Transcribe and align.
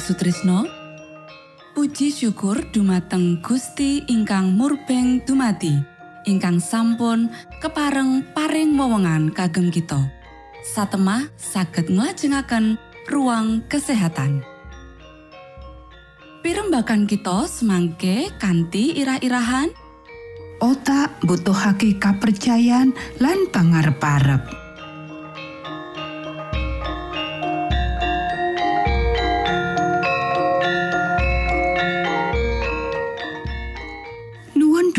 Sutrisno. 0.00 0.64
Puji 1.76 2.10
syukur 2.10 2.64
dumateng 2.72 3.44
Gusti 3.44 4.02
ingkang 4.08 4.56
murbeng 4.56 5.22
dumati 5.22 6.00
ingkang 6.28 6.60
sampun 6.60 7.32
kepareng 7.62 8.24
paring 8.36 8.76
wewenngan 8.76 9.32
kagem 9.32 9.72
kita. 9.72 10.10
Satemah 10.60 11.32
saged 11.40 11.88
nglajengaken 11.88 12.76
ruang 13.08 13.64
kesehatan. 13.68 14.44
Pirembakan 16.40 17.04
kita 17.04 17.44
semangke 17.48 18.32
kanthi 18.40 18.96
irah-irahan. 18.96 19.72
Otak 20.60 21.24
butuhake 21.24 21.96
kapercayan 21.96 22.92
lan 23.16 23.48
pangarep-arep. 23.48 24.59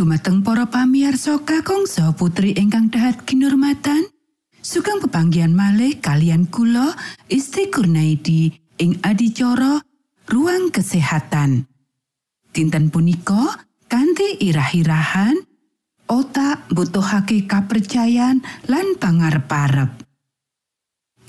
Dumateng 0.01 0.41
para 0.41 0.65
pamiarsa 0.65 1.45
kakangsa 1.45 2.09
putri 2.17 2.57
ingkang 2.57 2.89
dahat 2.89 3.21
kinurmatan 3.21 4.09
sugeng 4.57 4.97
pepanggian 4.97 5.53
malih 5.53 6.01
kalian 6.01 6.49
kula 6.49 6.97
Isti 7.29 7.69
Kurnaidi 7.69 8.49
ing 8.81 8.97
adicara 9.05 9.77
ruang 10.25 10.73
kesehatan. 10.73 11.69
Dinten 12.49 12.89
punika 12.89 13.61
kanthi 13.85 14.41
irah-irahan 14.41 15.37
otak 16.09 16.65
butuhake 16.73 17.45
kapercayan 17.45 18.41
lan 18.65 18.97
pangarep-arep. 18.97 20.01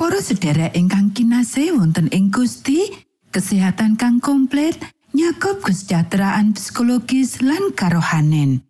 Para 0.00 0.20
sedherek 0.24 0.72
ingkang 0.72 1.12
kinasih 1.12 1.76
wonten 1.76 2.08
ing 2.08 2.32
Gusti 2.32 2.88
kesehatan 3.36 4.00
kang 4.00 4.16
komplit 4.16 4.80
nyakup 5.12 5.64
kesejahteraan 5.64 6.56
psikologis 6.56 7.44
lan 7.44 7.72
karohanen. 7.76 8.64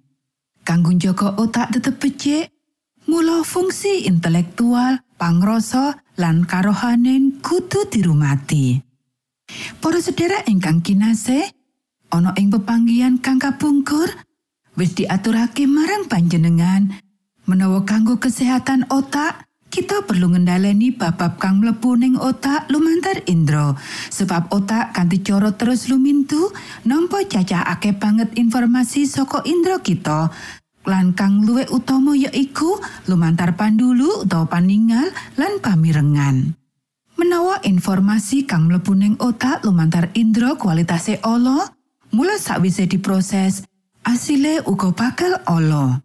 Kanggo 0.62 0.94
njaga 0.94 1.34
otak 1.38 1.74
tetep 1.74 1.98
becik, 1.98 2.50
mula 3.10 3.42
fungsi 3.42 4.06
intelektual, 4.06 5.02
pangrasa 5.18 5.98
lan 6.18 6.46
karohanen 6.46 7.42
kudu 7.42 7.90
dirumati. 7.90 8.78
Para 9.82 9.98
sedherek 9.98 10.46
ingkang 10.46 10.82
kinasih, 10.82 11.42
ana 12.14 12.30
ing 12.38 12.54
pepanggian 12.54 13.18
kang 13.18 13.42
kapungkur, 13.42 14.06
wis 14.78 14.94
diaturake 14.94 15.66
marang 15.66 16.06
panjenengan 16.06 16.94
menawa 17.46 17.82
kanggo 17.82 18.22
kesehatan 18.22 18.86
otak, 18.88 19.50
kita 19.72 20.04
perlu 20.04 20.36
ngendaleni 20.36 20.92
bab-bab 20.92 21.40
kang 21.40 21.64
mlebu 21.64 21.96
ning 21.96 22.20
otak 22.20 22.68
lumantar 22.68 23.24
indra. 23.24 23.72
Sebab 24.12 24.52
otak 24.52 24.92
kanthi 24.92 25.24
cara 25.24 25.48
terus 25.56 25.88
lumintu 25.88 26.52
nampa 26.84 27.24
cacah 27.24 27.64
akeh 27.72 27.96
banget 27.96 28.28
informasi 28.36 29.08
saka 29.08 29.40
indra 29.48 29.80
kita. 29.80 30.28
Lan 30.84 31.16
kang 31.16 31.48
luwih 31.48 31.64
utama 31.72 32.12
yaiku 32.12 32.76
lumantar 33.08 33.56
pandulu 33.56 34.28
utawa 34.28 34.44
paningal 34.44 35.08
lan 35.40 35.56
pamirengan. 35.64 36.52
Menawa 37.16 37.64
informasi 37.64 38.44
kang 38.44 38.68
mlebu 38.68 38.92
ning 38.92 39.16
otak 39.24 39.64
lumantar 39.64 40.12
indra 40.12 40.52
kualitase 40.60 41.16
ala 41.24 41.72
mula 42.12 42.36
sakwise 42.36 42.84
diproses 42.84 43.64
asile 44.04 44.60
uga 44.68 44.92
bakal 44.92 45.40
ala. 45.48 46.04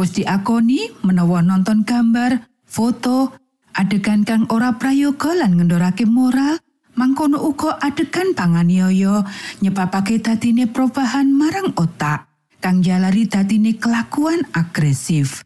Wis 0.00 0.16
diakoni 0.16 0.96
menawa 1.04 1.44
nonton 1.44 1.84
gambar 1.84 2.55
foto 2.76 3.32
adegan 3.72 4.28
kang 4.28 4.44
ora 4.52 4.76
prayoga 4.76 5.32
lan 5.32 5.56
ngendorake 5.56 6.04
moral 6.04 6.60
mangkono 6.92 7.40
uga 7.40 7.80
adegan 7.80 8.36
panganiaya 8.36 9.24
nyebabake 9.64 10.20
dadine 10.20 10.68
perubahan 10.68 11.24
marang 11.32 11.72
otak 11.80 12.28
kang 12.60 12.84
jalari 12.84 13.24
dadine 13.24 13.80
kelakuan 13.80 14.44
agresif 14.52 15.40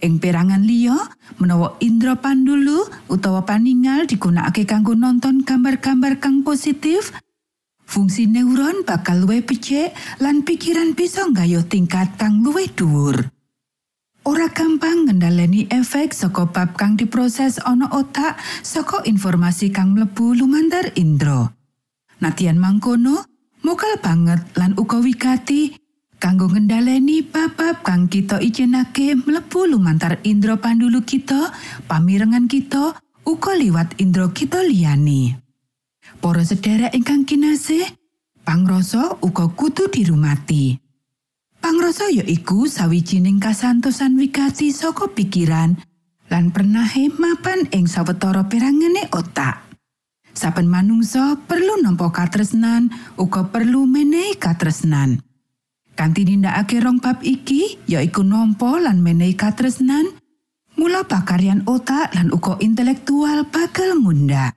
ing 0.00 0.16
perangan 0.16 0.64
liya 0.64 0.96
menawa 1.36 1.76
indra 1.84 2.16
pandulu 2.16 2.88
utawa 3.12 3.44
paningal 3.44 4.08
digunakake 4.08 4.64
kanggo 4.64 4.96
nonton 4.96 5.44
gambar-gambar 5.44 6.16
kang 6.16 6.40
positif 6.40 7.12
fungsi 7.84 8.24
neuron 8.24 8.88
bakal 8.88 9.20
luwih 9.20 9.44
becik 9.44 9.92
lan 10.16 10.40
pikiran 10.48 10.96
bisa 10.96 11.28
nggayuh 11.28 11.68
tingkat 11.68 12.08
kang 12.16 12.40
luwih 12.40 12.72
dhuwur. 12.72 13.41
Ora 14.22 14.46
gampang 14.54 15.10
ngendhaleni 15.10 15.66
efek 15.66 16.14
saka 16.14 16.46
bab 16.46 16.78
kang 16.78 16.94
diproses 16.94 17.58
ana 17.66 17.90
otak 17.90 18.38
saka 18.62 19.02
informasi 19.02 19.74
kang 19.74 19.98
mlebu 19.98 20.38
lumantar 20.38 20.94
indra. 20.94 21.50
Natian 22.22 22.54
mangkono, 22.54 23.26
mokal 23.66 23.98
banget 23.98 24.38
lan 24.54 24.78
uga 24.78 25.02
wigati 25.02 25.74
kanggo 26.22 26.46
ngendhaleni 26.46 27.26
bab-bab 27.26 27.82
kang 27.82 28.06
kita 28.06 28.38
ijenake 28.38 29.18
mlebu 29.18 29.66
lumantar 29.66 30.22
indra 30.22 30.54
pandulu 30.54 31.02
kita, 31.02 31.50
pamirengan 31.90 32.46
kita, 32.46 32.94
uga 33.26 33.52
liwat 33.58 33.98
indra 33.98 34.30
kita 34.30 34.62
liyane. 34.62 35.42
Para 36.22 36.46
sedherek 36.46 36.94
ingkang 36.94 37.26
kinasih, 37.26 37.90
pangrasa 38.46 39.18
uga 39.18 39.50
kudu 39.50 39.90
dirumati. 39.90 40.81
Pangrasa 41.62 42.10
ya 42.10 42.26
iku 42.26 42.66
sawijining 42.66 43.38
kasantosan 43.38 44.18
wigati 44.18 44.74
saka 44.74 45.06
pikiran 45.06 45.78
lan 46.26 46.50
pernahe 46.50 47.06
mapan 47.14 47.70
ing 47.70 47.86
sawetara 47.86 48.50
perangene 48.50 49.06
otak. 49.14 49.62
Saben 50.34 50.66
manungsa 50.66 51.38
perlu 51.46 51.78
nampa 51.78 52.10
katresnan 52.10 52.90
uga 53.14 53.46
perlu 53.46 53.86
menehi 53.86 54.34
katresnan. 54.42 55.22
Kanthi 55.94 56.26
nindakake 56.26 56.82
rong 56.82 56.98
bab 56.98 57.22
iki 57.22 57.78
yaiku 57.86 58.26
nampa 58.26 58.82
lan 58.82 58.98
menehi 58.98 59.38
katresnan, 59.38 60.10
mula 60.74 61.06
pakaryan 61.06 61.62
otak 61.70 62.10
lan 62.18 62.34
uga 62.34 62.58
intelektual 62.58 63.46
bakal 63.46 63.94
munda. 64.02 64.50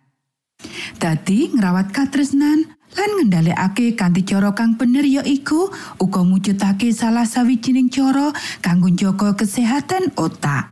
Dadi 0.98 1.54
ngrawat 1.54 1.94
katresnan 1.94 2.75
lan 2.96 3.10
ngendhalekake 3.20 3.94
kanthi 4.00 4.24
cara 4.24 4.56
kang 4.56 4.80
bener 4.80 5.04
ya 5.04 5.22
iku 5.22 5.68
uga 6.00 6.24
mujudake 6.24 6.96
salah 6.96 7.28
sawijining 7.28 7.92
cara 7.92 8.32
kanggo 8.64 8.88
njaga 8.88 9.36
kesehatan 9.36 10.16
otak. 10.16 10.72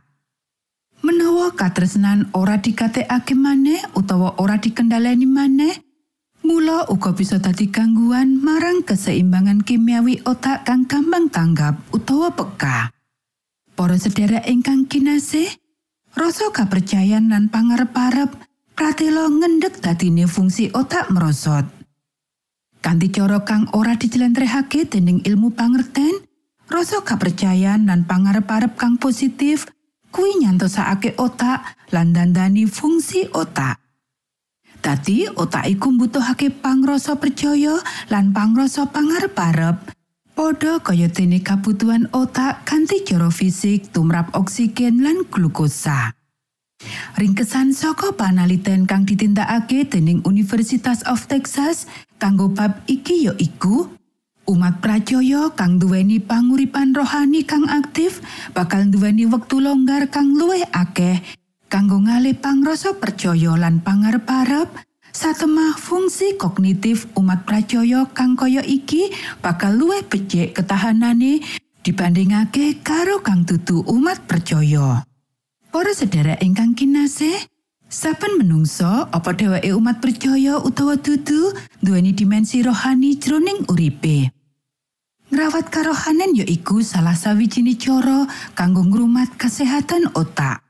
Menawa 1.04 1.52
katresnan 1.52 2.32
ora 2.32 2.56
dikatekake 2.56 3.36
maneh 3.36 3.76
utawa 3.92 4.40
ora 4.40 4.56
dikendhaleni 4.56 5.28
maneh, 5.28 5.76
mula 6.40 6.88
uga 6.88 7.12
bisa 7.12 7.36
dadi 7.36 7.68
gangguan 7.68 8.40
marang 8.40 8.80
keseimbangan 8.80 9.60
kimiawi 9.60 10.24
otak 10.24 10.64
kang 10.64 10.88
gampang 10.88 11.28
tanggap 11.28 11.76
utawa 11.92 12.32
peka. 12.32 12.88
Para 13.74 14.00
sedherek 14.00 14.48
ingkang 14.48 14.88
kinasih, 14.88 15.50
rasa 16.16 16.48
kepercayaan 16.54 17.28
lan 17.28 17.50
pangarep-arep 17.52 18.30
pratela 18.72 19.26
ngendhek 19.26 19.82
dadine 19.82 20.30
fungsi 20.30 20.70
otak 20.70 21.10
merosot. 21.10 21.66
Kanthi 22.84 23.08
cara 23.08 23.40
kang 23.48 23.64
ora 23.72 23.96
dijelentrehake 23.96 24.84
dening 24.92 25.24
ilmu 25.24 25.56
pangerten, 25.56 26.20
rasa 26.68 27.00
kepercayaan 27.00 27.88
dan 27.88 28.04
pangarep-arep 28.04 28.76
kang 28.76 29.00
positif 29.00 29.64
kuwi 30.12 30.44
nyantosake 30.44 31.16
otak 31.16 31.64
lan 31.96 32.12
dandani 32.12 32.68
fungsi 32.68 33.24
otak. 33.32 33.80
Dadi 34.84 35.24
otak 35.32 35.64
iku 35.64 35.96
mbutuhake 35.96 36.52
pangrasa 36.60 37.16
percaya 37.16 37.80
lan 38.12 38.36
pangrasa 38.36 38.84
pangarep-arep. 38.92 39.80
Padha 40.36 40.76
kaya 40.84 41.08
dene 41.08 41.40
kabutuhan 41.40 42.12
otak 42.12 42.68
kanthi 42.68 43.00
cara 43.00 43.32
fisik 43.32 43.96
tumrap 43.96 44.28
oksigen 44.36 45.00
lan 45.00 45.24
glukosa. 45.32 46.12
Ringkesan 47.14 47.72
saka 47.76 48.14
panaliten 48.14 48.88
kang 48.88 49.06
ditindakake 49.06 49.86
dening 49.86 50.24
Universitas 50.26 51.04
of 51.06 51.24
Texas 51.30 51.86
kanggo 52.18 52.50
bab 52.50 52.82
iki 52.90 53.28
ya 53.30 53.34
iku 53.38 53.90
umat 54.44 54.84
pracaya 54.84 55.48
kang 55.56 55.80
duweni 55.80 56.20
panguripan 56.20 56.92
rohani 56.92 57.44
kang 57.48 57.64
aktif 57.68 58.20
bakal 58.52 58.84
duweni 58.84 59.24
wektu 59.24 59.60
longgar 59.60 60.08
kang 60.12 60.36
luwih 60.36 60.64
akeh 60.72 61.24
kanggo 61.72 61.98
ngalih 62.02 62.36
pangrasa 62.36 62.94
percaya 62.96 63.56
lan 63.56 63.80
pangarep-arep 63.80 64.68
satemah 65.14 65.78
fungsi 65.78 66.36
kognitif 66.36 67.08
umat 67.16 67.46
pracaya 67.46 68.04
kang 68.12 68.34
kaya 68.36 68.60
iki 68.66 69.14
bakal 69.40 69.72
luwih 69.72 70.02
becik 70.04 70.52
ketahanane 70.58 71.40
dibandingake 71.84 72.80
karo 72.80 73.20
kang 73.20 73.44
tutu 73.44 73.84
umat 73.84 74.24
percaya. 74.24 75.04
Para 75.74 75.90
sedherek 75.90 76.38
ingkang 76.38 76.78
kinasih, 76.78 77.34
saben 77.90 78.38
menungso 78.38 79.10
apa 79.10 79.34
dheweke 79.34 79.74
umat 79.74 79.98
percaya 79.98 80.62
utawa 80.62 80.94
dudu 80.94 81.50
duweni 81.82 82.14
dimensi 82.14 82.62
rohani 82.62 83.18
jroning 83.18 83.66
uripe. 83.66 84.30
Ngrawat 85.34 85.74
karohanen 85.74 86.38
ya 86.38 86.46
iku 86.46 86.78
salah 86.78 87.18
sawijini 87.18 87.74
cara 87.74 88.22
kanggo 88.54 88.86
ngrumat 88.86 89.34
kesehatan 89.34 90.14
otak. 90.14 90.62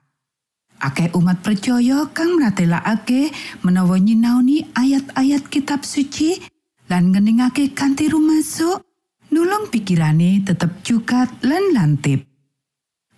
Akeh 0.80 1.12
umat 1.12 1.44
percaya 1.44 2.08
kang 2.16 2.40
mratelakake 2.40 3.28
menawa 3.60 4.00
nyinaoni 4.00 4.72
ayat-ayat 4.72 5.52
kitab 5.52 5.84
suci 5.84 6.40
lan 6.88 7.12
ngeningake 7.12 7.76
kanthi 7.76 8.08
rumasuk, 8.08 8.80
nulung 9.28 9.68
pikirane 9.68 10.40
tetep 10.48 10.80
cukat 10.80 11.28
lan 11.44 11.76
lantip. 11.76 12.24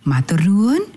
Matur 0.03 0.43
nuwun, 0.43 0.96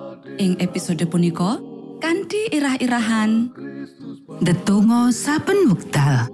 Ing 0.41 0.57
episode 0.57 1.05
punika 1.05 1.61
kanthi 2.01 2.49
irah-irahan 2.49 3.53
Ndedonga 4.41 5.13
saben 5.13 5.69
wekdal. 5.69 6.25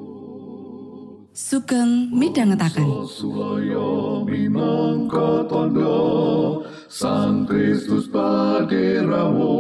sugeng 1.36 2.16
midhangetaken. 2.16 2.88
Tondo 5.52 6.00
Sang 6.88 7.44
Kristus 7.44 8.08
paderamu 8.08 9.60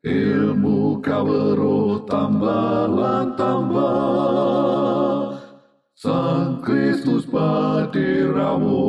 Ilmu 0.00 1.04
kawero 1.04 2.00
tambah 2.08 2.96
tambah 3.36 5.36
Sang 5.92 6.64
Kristus 6.64 7.28
paderamu 7.28 8.88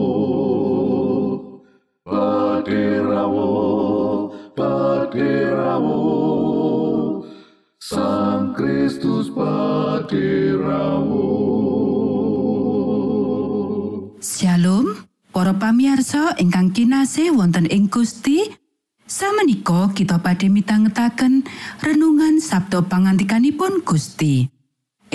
Paderamu 2.67 4.27
Paderamu 4.51 6.03
Sang 7.80 8.51
Kristus 8.51 9.32
paderamu 9.32 11.32
Shalom, 14.19 14.99
para 15.32 15.56
pamirsa 15.56 16.36
ingkang 16.36 16.75
kinasih 16.75 17.32
wonten 17.32 17.71
ing 17.71 17.88
Gusti. 17.88 18.51
Samenika 19.08 19.95
kita 19.95 20.19
badhe 20.19 20.51
mitangetaken 20.51 21.47
renungan 21.80 22.43
Sabda 22.43 22.84
pangantikanipun 22.84 23.80
Gusti. 23.88 24.43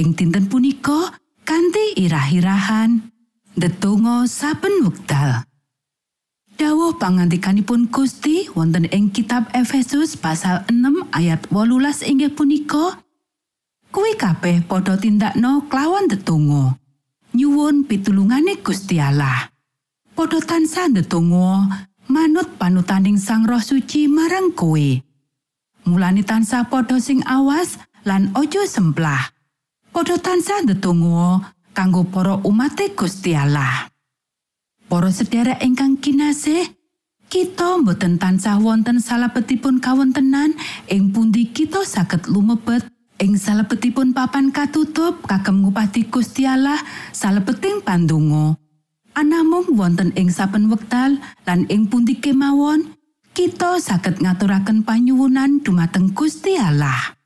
Ing 0.01 0.17
dinten 0.17 0.49
punika 0.49 1.21
kanthi 1.45 2.01
irah-irahan 2.01 3.13
ndedonga 3.61 4.25
saben 4.25 4.89
wekdal. 4.89 5.52
Dawuh 6.63 6.95
pangantikanipun 6.95 7.91
Gusti 7.91 8.47
wonten 8.55 8.87
ing 8.95 9.11
kitab 9.11 9.51
Efesus 9.51 10.15
pasal 10.15 10.63
6 10.71 11.11
ayat 11.11 11.51
18 11.51 12.07
inggih 12.07 12.31
punika 12.31 13.03
Kuwi 13.91 14.15
kabeh 14.15 14.63
padha 14.71 14.95
tindakno 14.95 15.67
klawan 15.67 16.07
ndedonga. 16.07 16.79
nyuwun 17.35 17.83
pitulungane 17.83 18.63
Gusti 18.63 19.03
Allah. 19.03 19.51
Padha 20.15 20.39
tansah 20.39 20.87
ndedonga 20.87 21.83
manut 22.07 22.55
panutaning 22.55 23.19
Sang 23.19 23.43
Roh 23.43 23.59
Suci 23.59 24.07
marang 24.07 24.55
kowe. 24.55 25.03
Mulane 25.91 26.23
tansah 26.23 26.71
padha 26.71 27.03
sing 27.03 27.27
awas 27.27 27.75
lan 28.07 28.31
ojo 28.39 28.63
semplah. 28.71 29.35
Padha 29.91 30.15
tansah 30.15 30.63
ndedonga 30.63 31.43
kanggo 31.75 32.07
para 32.07 32.39
umate 32.47 32.95
Gusti 32.95 33.35
Allah. 33.35 33.92
Para 34.91 35.11
sedherek 35.11 35.63
ingkang 35.63 35.99
kinasih, 36.01 36.73
kita 37.33 37.81
mboten 37.81 38.21
tansah 38.21 38.61
wonten 38.61 39.01
salebetipun 39.01 39.81
kawontenan 39.81 40.53
ing 40.91 41.17
pundi 41.17 41.49
kita 41.49 41.81
saged 41.81 42.29
lumebet 42.29 42.85
ing 43.17 43.41
salebetipun 43.41 44.13
papan 44.13 44.53
katutup 44.53 45.25
kagem 45.25 45.65
ngupati 45.65 46.13
Gusti 46.13 46.45
Allah 46.45 46.77
salebeting 47.17 47.81
pandonga. 47.81 48.61
Anamung 49.17 49.73
wonten 49.77 50.13
ing 50.13 50.29
saben 50.29 50.69
wekdal 50.69 51.17
lan 51.49 51.65
ing 51.73 51.89
pundi 51.89 52.21
kemawon 52.21 52.93
kita 53.33 53.81
saged 53.81 54.21
ngaturaken 54.21 54.85
panyuwunan 54.85 55.65
dumateng 55.65 56.13
Gusti 56.13 56.61
Allah. 56.61 57.17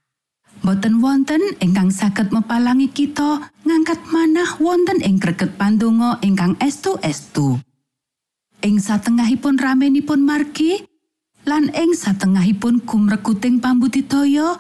Boten 0.67 0.99
wonten 0.99 1.39
ingkang 1.63 1.95
saged 1.95 2.35
mepalangi 2.35 2.91
kita 2.91 3.55
ngangkat 3.63 4.03
manah 4.11 4.59
wonten 4.59 4.99
ing 4.99 5.23
greget 5.23 5.55
pandonga 5.55 6.19
ingkang 6.27 6.59
estu-estu. 6.59 7.63
Ing 8.67 8.83
satengahipun 8.83 9.63
ramenipun 9.63 10.27
margi 10.27 10.83
lan 11.47 11.71
ing 11.71 11.95
satengahipun 11.95 12.83
gumrekuting 12.83 13.63
pambudidaya 13.63 14.59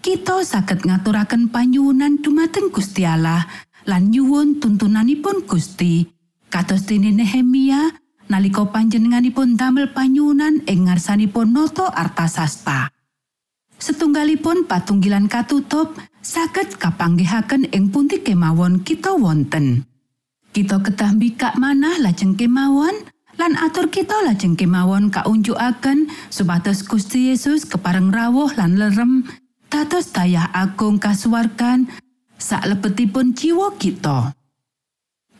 kita 0.00 0.40
saged 0.40 0.88
ngaturaken 0.88 1.52
panyuwunan 1.52 2.24
dumateng 2.24 2.72
Gusti 2.72 3.04
Allah 3.04 3.44
lan 3.84 4.08
nyuwun 4.08 4.56
tuntunanipun 4.56 5.44
Gusti 5.44 6.08
kados 6.48 6.88
dene 6.88 7.12
Nehemia 7.12 7.92
nalika 8.32 8.64
panjenenganipun 8.72 9.60
damel 9.60 9.92
panyuwunan 9.92 10.64
ing 10.64 10.88
ngarsanipun 10.88 11.52
noto 11.52 11.84
artasasta. 11.92 12.88
Setunggalipun 13.82 14.70
patunggilan 14.70 15.26
katutup 15.26 15.98
saged 16.22 16.78
kapanggihaken 16.78 17.66
ing 17.74 17.90
pundi 17.90 18.22
kemawon 18.22 18.86
kita 18.86 19.10
wonten. 19.10 19.82
Kita 20.54 20.78
kedah 20.78 21.18
mbikak 21.18 21.58
manah 21.58 21.98
lajeng 21.98 22.38
kemawon 22.38 22.94
lan 23.42 23.58
atur 23.58 23.90
kita 23.90 24.22
lajeng 24.22 24.54
kemawon 24.54 25.10
kaunjukaken 25.10 26.06
supados 26.30 26.86
Gusti 26.86 27.34
Yesus 27.34 27.66
kepareng 27.66 28.14
rawuh 28.14 28.54
lan 28.54 28.78
lerem 28.78 29.26
dados 29.66 30.14
daya 30.14 30.46
agung 30.54 31.02
kasuwargan 31.02 31.90
saklebetipun 32.38 33.34
jiwa 33.34 33.74
kita. 33.82 34.30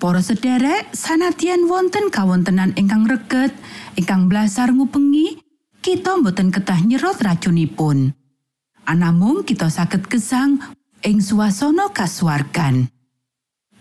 Para 0.03 0.19
sederek, 0.19 0.91
sanadyan 0.91 1.71
wonten 1.71 2.11
kawontenan 2.11 2.75
ingkang 2.75 3.07
reget, 3.07 3.55
ingkang 3.95 4.27
blasar 4.27 4.75
ngupengi, 4.75 5.39
kita 5.79 6.19
mboten 6.19 6.51
ketah 6.51 6.83
nyerot 6.83 7.23
racunipun. 7.23 8.19
Anamung 8.83 9.47
kita 9.47 9.71
saged 9.71 10.11
gesang 10.11 10.59
ing 11.07 11.23
swasana 11.23 11.95
kasuwargan. 11.95 12.91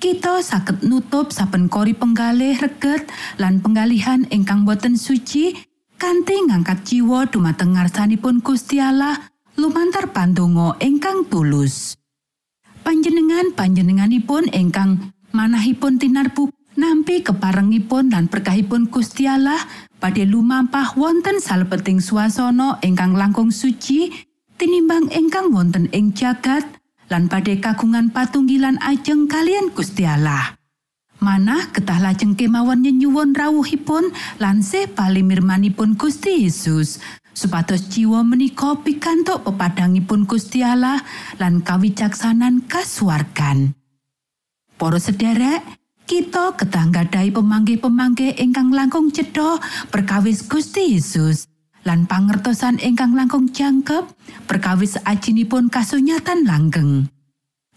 Kita 0.02 0.42
saged 0.46 0.86
nutup 0.86 1.34
saben 1.34 1.70
kori 1.70 1.94
penggalih 1.94 2.58
reget 2.58 3.10
lan 3.42 3.62
penggalihan 3.62 4.26
ingkang 4.30 4.66
boten 4.66 4.98
suci 4.98 5.54
kanthi 5.98 6.46
ngangkat 6.46 6.86
jiwa 6.86 7.30
dumateng 7.30 7.78
ngarsanipun 7.78 8.42
Gusti 8.42 8.82
Allah 8.82 9.18
lumantar 9.58 10.10
pandonga 10.10 10.78
ingkang 10.82 11.30
tulus. 11.30 11.98
Panjenengan 12.82 13.54
panjenenganipun 13.54 14.50
ingkang 14.54 15.14
manahipun 15.34 16.02
tinarbu 16.02 16.50
nampi 16.78 17.22
keparengipun 17.22 18.10
lan 18.10 18.26
berkahipun 18.26 18.90
Gusti 18.90 19.30
Allah 19.30 19.62
badhe 20.02 20.26
lumampah 20.26 20.98
wonten 20.98 21.38
salebeting 21.38 22.02
swasana 22.02 22.82
ingkang 22.82 23.14
langkung 23.14 23.54
suci 23.54 24.31
tinimbang 24.62 25.10
ingkang 25.10 25.50
wonten 25.50 25.90
ing 25.90 26.14
jagat 26.14 26.62
lan 27.10 27.26
badhe 27.26 27.58
kagungan 27.58 28.14
patunggilan 28.14 28.78
ajeng 28.78 29.26
kalian 29.26 29.74
Gusti 29.74 30.06
Allah. 30.06 30.54
Manah 31.18 31.74
ketah 31.74 31.98
lajeng 31.98 32.38
kemawon 32.38 32.86
nyenyuwun 32.86 33.34
rawuhipun 33.34 34.14
lan 34.38 34.62
sih 34.62 34.86
palimirmanipun 34.86 35.98
Gusti 35.98 36.46
Yesus 36.46 37.02
supados 37.34 37.90
jiwa 37.90 38.22
menika 38.22 38.78
pikantuk 38.86 39.42
pepadangipun 39.50 40.30
Gusti 40.30 40.62
Allah 40.62 41.02
lan 41.42 41.66
kawicaksanan 41.66 42.70
kasuwargan. 42.70 43.74
Para 44.78 45.02
sederek, 45.02 45.66
kita 46.06 46.54
ketah 46.54 46.86
nggadhahi 46.86 47.34
pemanggih-pemanggih 47.34 48.38
ingkang 48.38 48.70
langkung 48.70 49.10
cedha 49.10 49.58
perkawis 49.90 50.46
Gusti 50.46 50.98
Yesus 50.98 51.51
lan 51.82 52.06
pangertosan 52.06 52.78
ingkang 52.78 53.18
langkung 53.18 53.50
jangkep 53.50 54.06
perkawis 54.46 55.02
ajinipun 55.06 55.70
kasunyatan 55.74 56.46
langgeng. 56.46 57.10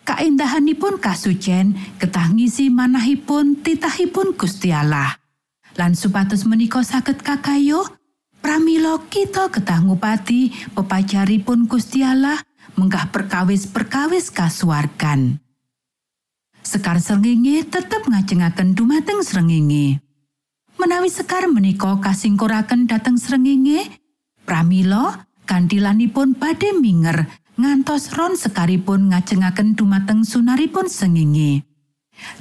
Kaendahanipun 0.04 1.00
kasucen 1.00 1.80
ketah 1.96 2.28
ngisi 2.28 2.68
manahipun 2.68 3.64
titahipun 3.64 4.36
Gusti 4.36 4.68
Allah. 4.68 5.16
Lan 5.80 5.96
supados 5.96 6.44
menika 6.44 6.84
saged 6.84 7.24
kakayuh, 7.24 7.88
pramila 8.44 9.00
kita 9.08 9.48
ketah 9.48 9.80
ngupati 9.80 10.52
Gusti 11.64 12.04
Allah 12.04 12.36
menggah 12.76 13.08
perkawis-perkawis 13.08 14.28
kasuwargan. 14.28 15.40
Sekar 16.60 17.00
srengenge 17.00 17.64
tetep 17.64 18.04
ngajengaken 18.04 18.76
dumateng 18.76 19.24
srengenge. 19.24 20.04
Menawi 20.84 21.08
sekar 21.08 21.48
menika 21.48 21.96
kasingkuraken 21.96 22.84
dhateng 22.84 23.16
srengenge, 23.16 23.88
pramila 24.44 25.24
kandilanipun 25.48 26.36
badhe 26.36 26.76
minger 26.76 27.24
ngantos 27.56 28.12
ron 28.12 28.36
sekaripun 28.36 29.08
ngajengaken 29.08 29.80
dumateng 29.80 30.28
sunaripun 30.28 30.84
sengenge. 30.84 31.64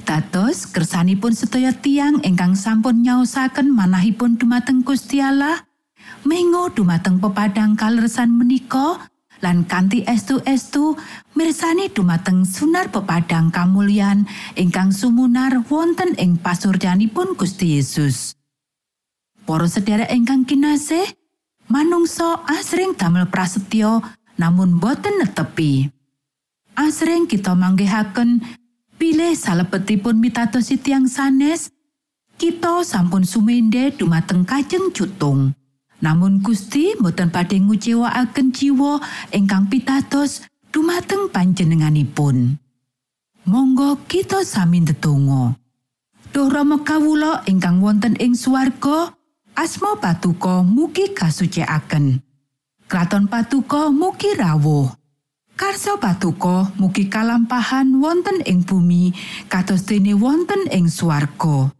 Dados 0.04 0.68
kersanipun 0.68 1.32
sedaya 1.32 1.72
tiang 1.72 2.20
ingkang 2.20 2.52
sampun 2.52 3.00
nyaosaken 3.00 3.72
manahipun 3.72 4.36
dumateng 4.36 4.84
Gusti 4.84 5.24
Allah, 5.24 5.64
mengo 6.28 6.68
dumateng 6.68 7.24
pepadang 7.24 7.80
kaleresan 7.80 8.28
menika 8.28 9.08
lan 9.44 9.68
kanthi 9.68 10.00
estu-estu 10.08 10.96
mirsani 11.36 11.92
dumateng 11.92 12.48
sunar 12.48 12.88
pepadang 12.88 13.52
kamulyan 13.52 14.24
ingkang 14.56 14.88
sumunar 14.88 15.60
wonten 15.68 16.16
ing 16.16 16.40
pasuryanipun 16.40 17.36
Gusti 17.36 17.76
Yesus. 17.76 18.32
Para 19.44 19.68
sedherek 19.68 20.08
ingkang 20.08 20.48
kinasih, 20.48 21.04
manungsa 21.68 22.40
asring 22.48 22.96
damel 22.96 23.28
prasetyo 23.28 24.00
namun 24.40 24.80
boten 24.80 25.20
netepi. 25.20 25.92
Asring 26.72 27.28
kita 27.28 27.52
manggihaken 27.52 28.40
pilih 28.96 29.36
salebetipun 29.36 30.16
mitatosi 30.16 30.80
tiang 30.80 31.04
sanes, 31.04 31.68
kita 32.40 32.80
sampun 32.80 33.28
sumende 33.28 33.92
dumateng 33.92 34.48
kajeng 34.48 34.88
cutung. 34.90 35.52
Namun 36.02 36.42
Gusti 36.42 36.96
boten 36.98 37.30
badhe 37.30 37.60
ngucewakaken 37.60 38.50
jiwa 38.50 38.98
ingkang 39.30 39.70
pitados 39.70 40.42
dumateng 40.74 41.30
panjenenganipun. 41.30 42.58
Monggo 43.44 44.00
kita 44.08 44.42
sami 44.42 44.82
ndedonga. 44.82 45.54
Duh 46.34 46.50
Rama 46.50 46.82
kawula 46.82 47.46
ingkang 47.46 47.78
wonten 47.78 48.18
ing 48.18 48.34
swarga, 48.34 49.14
asma 49.54 50.00
patuko 50.00 50.66
mugi 50.66 51.14
kasucikaken. 51.14 52.18
Kraton 52.90 53.30
patuko 53.30 53.94
mugi 53.94 54.34
rawuh. 54.34 54.90
Karso 55.54 56.02
patuko 56.02 56.74
mugi 56.74 57.06
kalampahan 57.06 58.02
wonten 58.02 58.42
ing 58.42 58.66
bumi 58.66 59.14
kados 59.46 59.86
dene 59.86 60.10
wonten 60.18 60.66
ing 60.74 60.90
swarga. 60.90 61.70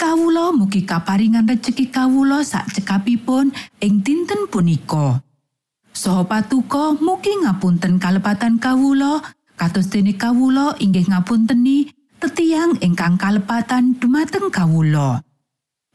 Kawula 0.00 0.48
mugi 0.56 0.88
kaparingan 0.88 1.44
rejeki 1.44 1.92
kawula 1.92 2.40
sak 2.40 2.72
cekapipun 2.72 3.52
ing 3.84 4.00
dinten 4.00 4.48
punika. 4.48 5.20
Saha 5.92 6.24
patuko 6.24 6.96
mugi 6.96 7.36
ngapunten 7.44 8.00
kalepatan 8.00 8.56
kawula 8.56 9.20
kados 9.60 9.92
dene 9.92 10.16
kawula 10.16 10.72
inggih 10.80 11.04
ngapunteni 11.04 11.92
tetiang 12.16 12.80
ingkang 12.80 13.20
kalepatan 13.20 13.92
dumateng 14.00 14.48
kawula. 14.48 15.20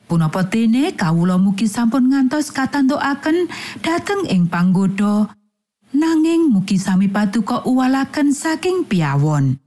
Punapa 0.06 0.46
dene 0.54 0.94
kawula 0.94 1.41
mugi 1.41 1.65
sampun 1.65 2.13
ngantos 2.13 2.54
katantukaken 2.54 3.50
dhateng 3.82 4.30
ing 4.30 4.46
panggoda 4.46 5.34
nanging 5.98 6.54
mugi 6.54 6.78
sami 6.78 7.10
patuko 7.10 7.65
uwalaken 7.65 8.30
saking 8.30 8.86
piawon. 8.86 9.58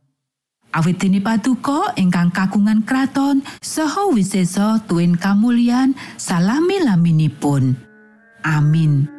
Awit 0.78 1.02
dene 1.02 1.18
patuko 1.18 1.90
ingkang 1.98 2.30
kagungan 2.30 2.86
kraton 2.86 3.42
saha 3.58 4.14
wisesa 4.14 4.78
tuwin 4.86 5.18
kamulyan 5.18 5.98
salami 6.14 6.78
laminipun. 6.78 7.74
Amin. 8.46 9.10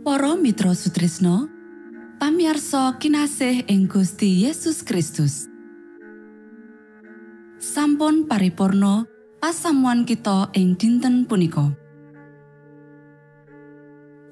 Para 0.00 0.32
Mitra 0.32 0.72
Sutrisno 0.72 1.52
pamiarsa 2.16 2.96
kinasih 2.96 3.68
ing 3.68 3.84
Gusti 3.84 4.48
Yesus 4.48 4.80
Kristus 4.80 5.44
sampun 7.60 8.24
paripurno 8.24 9.04
pasamuan 9.44 10.08
kita 10.08 10.48
ing 10.56 10.72
dinten 10.80 11.28
punika 11.28 11.83